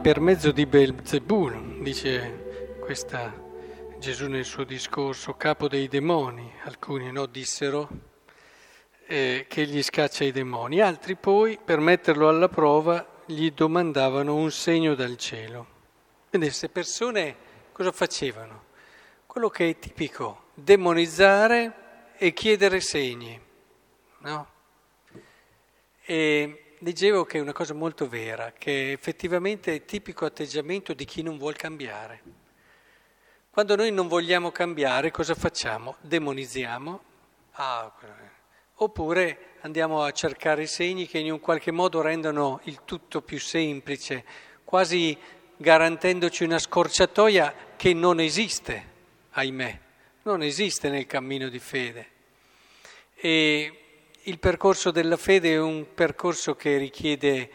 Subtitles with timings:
[0.00, 3.34] Per mezzo di Belzebul, dice questa
[3.98, 7.88] Gesù nel suo discorso, capo dei demoni, alcuni no, dissero
[9.06, 14.50] eh, che gli scaccia i demoni, altri poi, per metterlo alla prova, gli domandavano un
[14.50, 15.66] segno dal cielo.
[16.30, 17.36] Quindi queste persone
[17.72, 18.64] cosa facevano?
[19.26, 23.38] Quello che è tipico, demonizzare e chiedere segni,
[24.20, 24.48] no?
[26.04, 31.22] E leggevo che è una cosa molto vera, che effettivamente è tipico atteggiamento di chi
[31.22, 32.22] non vuole cambiare.
[33.50, 35.96] Quando noi non vogliamo cambiare, cosa facciamo?
[36.00, 37.00] Demonizziamo,
[37.52, 37.92] ah,
[38.74, 44.24] oppure andiamo a cercare segni che in un qualche modo rendono il tutto più semplice,
[44.62, 45.18] quasi
[45.56, 48.86] garantendoci una scorciatoia che non esiste,
[49.30, 49.80] ahimè,
[50.22, 52.10] non esiste nel cammino di fede.
[53.14, 53.87] E
[54.22, 57.50] il percorso della fede è un percorso che richiede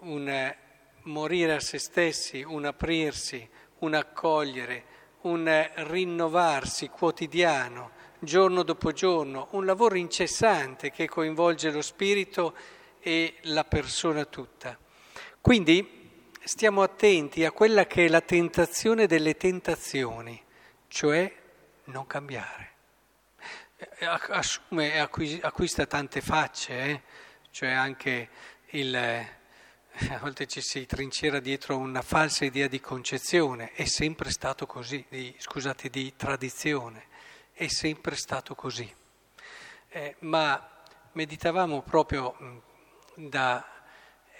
[0.00, 0.54] un
[1.02, 3.48] morire a se stessi, un aprirsi,
[3.80, 4.84] un accogliere,
[5.22, 12.54] un rinnovarsi quotidiano, giorno dopo giorno, un lavoro incessante che coinvolge lo spirito
[13.00, 14.76] e la persona tutta.
[15.40, 20.42] Quindi stiamo attenti a quella che è la tentazione delle tentazioni,
[20.88, 21.32] cioè
[21.84, 22.75] non cambiare.
[23.78, 27.02] Eh, assume e acquista tante facce, eh?
[27.50, 28.30] cioè anche
[28.70, 29.38] il, eh,
[30.08, 35.04] a volte ci si trincera dietro una falsa idea di concezione, è sempre stato così,
[35.10, 37.04] di, scusate, di tradizione,
[37.52, 38.90] è sempre stato così.
[39.88, 40.70] Eh, ma
[41.12, 42.62] meditavamo proprio
[43.14, 43.62] da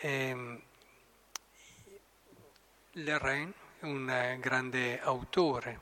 [0.00, 0.62] ehm,
[2.92, 5.80] Lerrain, un eh, grande autore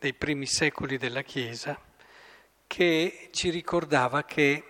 [0.00, 1.86] dei primi secoli della Chiesa,
[2.68, 4.62] che ci ricordava che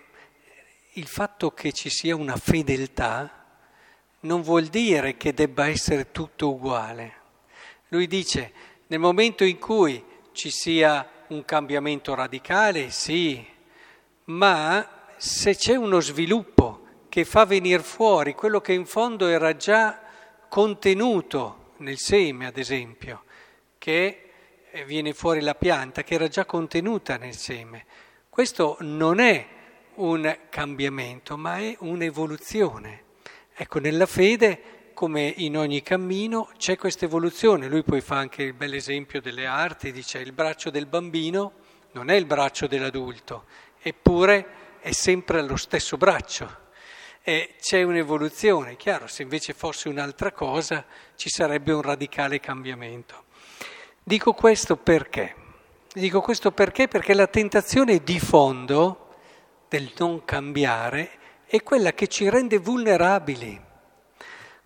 [0.93, 3.45] il fatto che ci sia una fedeltà
[4.21, 7.13] non vuol dire che debba essere tutto uguale.
[7.89, 8.51] Lui dice,
[8.87, 13.45] nel momento in cui ci sia un cambiamento radicale, sì,
[14.25, 20.01] ma se c'è uno sviluppo che fa venire fuori quello che in fondo era già
[20.47, 23.23] contenuto nel seme, ad esempio,
[23.77, 24.28] che
[24.85, 27.85] viene fuori la pianta che era già contenuta nel seme.
[28.29, 29.47] Questo non è
[29.95, 33.03] un cambiamento, ma è un'evoluzione.
[33.53, 37.67] Ecco, nella fede, come in ogni cammino, c'è questa evoluzione.
[37.67, 41.53] Lui poi fa anche il bel esempio delle arti, dice il braccio del bambino
[41.91, 43.45] non è il braccio dell'adulto,
[43.81, 46.67] eppure è sempre lo stesso braccio.
[47.21, 53.25] E c'è un'evoluzione, chiaro, se invece fosse un'altra cosa ci sarebbe un radicale cambiamento.
[54.09, 55.35] Dico questo perché?
[55.93, 56.87] Dico questo perché?
[56.87, 59.09] Perché la tentazione di fondo
[59.69, 61.11] del non cambiare
[61.45, 63.61] è quella che ci rende vulnerabili.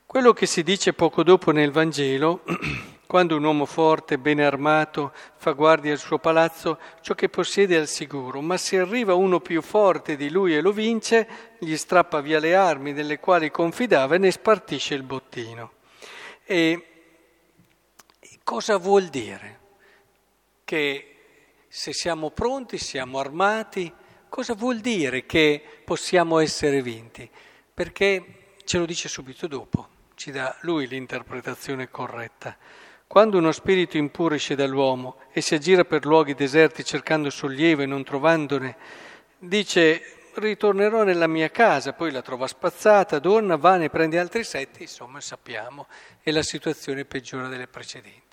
[0.06, 2.46] Quello che si dice poco dopo nel Vangelo,
[3.06, 7.80] quando un uomo forte, bene armato, fa guardia al suo palazzo, ciò che possiede è
[7.80, 11.28] al sicuro, ma se arriva uno più forte di lui e lo vince,
[11.60, 15.74] gli strappa via le armi nelle quali confidava e ne spartisce il bottino.
[16.46, 16.93] E
[18.44, 19.60] Cosa vuol dire?
[20.66, 21.16] Che
[21.70, 23.92] se siamo pronti, siamo armati,
[24.28, 27.30] cosa vuol dire che possiamo essere vinti?
[27.74, 32.58] Perché ce lo dice subito dopo, ci dà lui l'interpretazione corretta.
[33.08, 37.86] Quando uno spirito impuro esce dall'uomo e si aggira per luoghi deserti cercando sollievo e
[37.86, 38.76] non trovandone,
[39.38, 44.82] dice ritornerò nella mia casa, poi la trova spazzata, donna, va, ne prende altri sette,
[44.82, 45.88] insomma sappiamo,
[46.22, 48.33] e la situazione peggiora delle precedenti.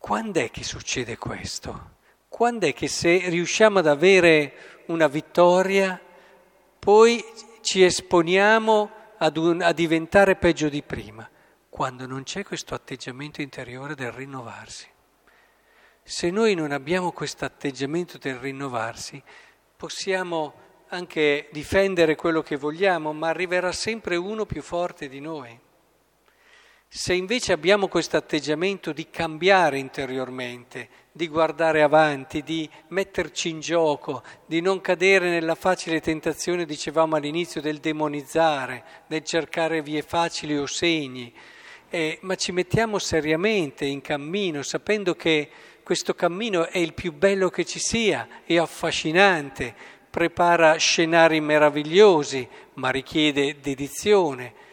[0.00, 1.98] Quando è che succede questo?
[2.26, 6.00] Quando è che se riusciamo ad avere una vittoria,
[6.78, 7.22] poi
[7.60, 11.28] ci esponiamo un, a diventare peggio di prima?
[11.68, 14.88] Quando non c'è questo atteggiamento interiore del rinnovarsi.
[16.02, 19.22] Se noi non abbiamo questo atteggiamento del rinnovarsi,
[19.76, 20.54] possiamo
[20.88, 25.60] anche difendere quello che vogliamo, ma arriverà sempre uno più forte di noi.
[26.92, 34.24] Se invece abbiamo questo atteggiamento di cambiare interiormente, di guardare avanti, di metterci in gioco,
[34.44, 40.66] di non cadere nella facile tentazione, dicevamo all'inizio, del demonizzare, del cercare vie facili o
[40.66, 41.32] segni,
[41.90, 45.48] eh, ma ci mettiamo seriamente in cammino, sapendo che
[45.84, 49.72] questo cammino è il più bello che ci sia, è affascinante,
[50.10, 54.68] prepara scenari meravigliosi, ma richiede dedizione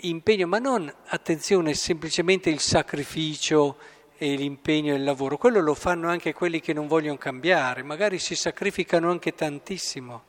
[0.00, 3.78] impegno, ma non, attenzione, semplicemente il sacrificio
[4.16, 5.38] e l'impegno e il lavoro.
[5.38, 10.24] Quello lo fanno anche quelli che non vogliono cambiare, magari si sacrificano anche tantissimo,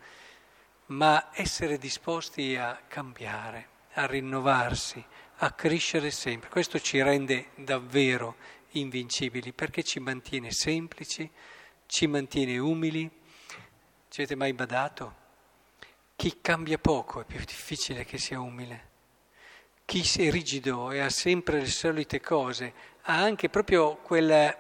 [0.88, 5.04] ma essere disposti a cambiare, a rinnovarsi,
[5.38, 6.50] a crescere sempre.
[6.50, 8.36] Questo ci rende davvero
[8.72, 11.30] invincibili perché ci mantiene semplici,
[11.86, 13.10] ci mantiene umili.
[14.08, 15.16] Ci avete mai badato?
[16.16, 18.91] Chi cambia poco è più difficile che sia umile.
[19.92, 24.58] Chi è rigido e ha sempre le solite cose ha anche proprio quella,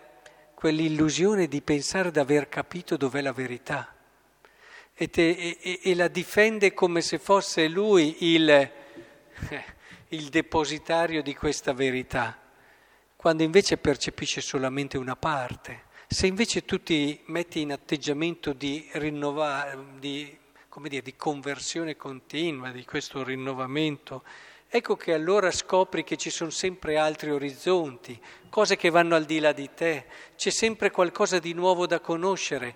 [0.53, 3.95] quell'illusione di pensare di aver capito dov'è la verità
[4.93, 8.71] e, te, e, e la difende come se fosse lui il,
[10.09, 12.37] il depositario di questa verità,
[13.15, 15.83] quando invece percepisce solamente una parte.
[16.07, 20.37] Se invece tu ti metti in atteggiamento di rinnovare, di,
[20.89, 24.23] dire, di conversione continua, di questo rinnovamento,
[24.73, 29.39] ecco che allora scopri che ci sono sempre altri orizzonti, cose che vanno al di
[29.39, 30.05] là di te,
[30.37, 32.73] c'è sempre qualcosa di nuovo da conoscere.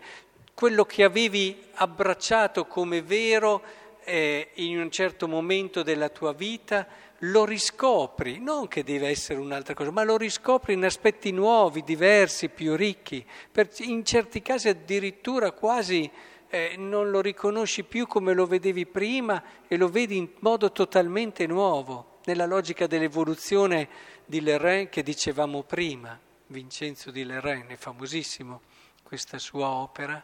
[0.53, 3.63] Quello che avevi abbracciato come vero
[4.03, 6.85] eh, in un certo momento della tua vita,
[7.19, 12.49] lo riscopri, non che deve essere un'altra cosa, ma lo riscopri in aspetti nuovi, diversi,
[12.49, 16.11] più ricchi, per, in certi casi addirittura quasi
[16.55, 21.45] eh, non lo riconosci più come lo vedevi prima e lo vedi in modo totalmente
[21.47, 23.89] nuovo, nella logica dell'evoluzione
[24.23, 26.17] di Lerrain che dicevamo prima,
[26.47, 28.61] Vincenzo di Lerrain è famosissimo
[29.03, 30.23] questa sua opera,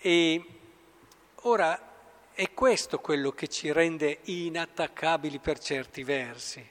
[0.00, 0.42] e
[1.42, 1.78] ora
[2.32, 6.66] è questo quello che ci rende inattaccabili per certi versi,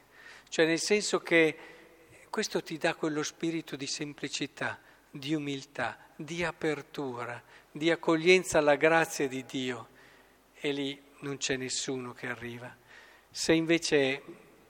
[0.49, 1.57] cioè nel senso che
[2.31, 4.79] questo ti dà quello spirito di semplicità,
[5.17, 7.41] di umiltà, di apertura,
[7.71, 9.87] di accoglienza alla grazia di Dio
[10.53, 12.75] e lì non c'è nessuno che arriva.
[13.29, 14.21] Se invece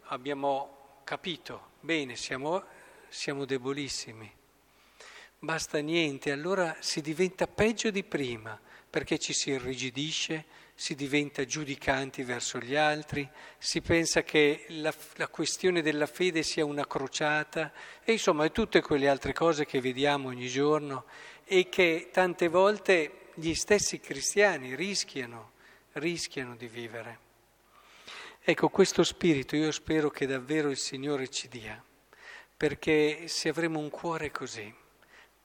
[0.05, 2.63] abbiamo capito bene, siamo,
[3.07, 4.29] siamo debolissimi,
[5.39, 8.59] basta niente, allora si diventa peggio di prima
[8.89, 10.45] perché ci si irrigidisce,
[10.79, 13.27] si diventa giudicanti verso gli altri,
[13.57, 19.09] si pensa che la, la, questione della fede sia una crociata e insomma tutte quelle
[19.09, 21.05] altre cose che vediamo ogni giorno
[21.45, 25.53] e che tante volte gli stessi cristiani rischiano,
[25.93, 27.19] rischiano di vivere.
[28.39, 31.83] Ecco, questo spirito io spero che davvero il Signore ci dia,
[32.55, 34.71] perché se avremo un cuore così,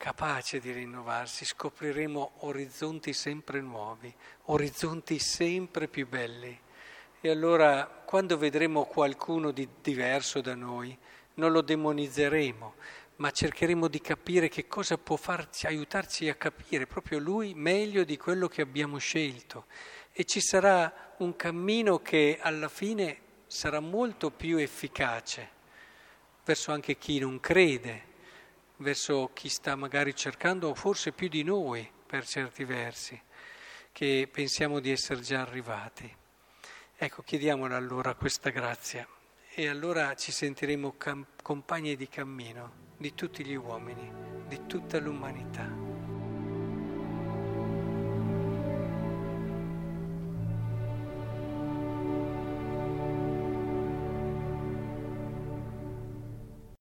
[0.02, 4.12] capace di rinnovarsi, scopriremo orizzonti sempre nuovi,
[4.46, 6.58] orizzonti sempre più belli.
[7.20, 10.98] E allora quando vedremo qualcuno di diverso da noi,
[11.34, 12.74] non lo demonizzeremo,
[13.18, 18.16] ma cercheremo di capire che cosa può farci, aiutarci a capire proprio lui meglio di
[18.16, 19.66] quello che abbiamo scelto.
[20.10, 25.60] E ci sarà un cammino che alla fine sarà molto più efficace
[26.44, 28.10] verso anche chi non crede
[28.82, 33.20] verso chi sta magari cercando forse più di noi per certi versi,
[33.90, 36.14] che pensiamo di essere già arrivati.
[36.96, 39.06] Ecco, chiediamole allora questa grazia
[39.54, 44.10] e allora ci sentiremo cam- compagni di cammino di tutti gli uomini,
[44.46, 45.91] di tutta l'umanità.